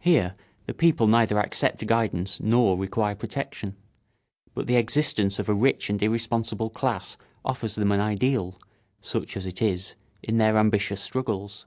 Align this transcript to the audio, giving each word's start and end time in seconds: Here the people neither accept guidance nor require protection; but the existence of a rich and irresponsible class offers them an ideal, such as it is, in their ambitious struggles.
Here 0.00 0.34
the 0.66 0.74
people 0.74 1.06
neither 1.06 1.38
accept 1.38 1.86
guidance 1.86 2.40
nor 2.40 2.76
require 2.76 3.14
protection; 3.14 3.74
but 4.52 4.66
the 4.66 4.76
existence 4.76 5.38
of 5.38 5.48
a 5.48 5.54
rich 5.54 5.88
and 5.88 6.02
irresponsible 6.02 6.68
class 6.68 7.16
offers 7.42 7.74
them 7.74 7.90
an 7.90 8.00
ideal, 8.00 8.60
such 9.00 9.34
as 9.34 9.46
it 9.46 9.62
is, 9.62 9.94
in 10.22 10.36
their 10.36 10.58
ambitious 10.58 11.00
struggles. 11.02 11.64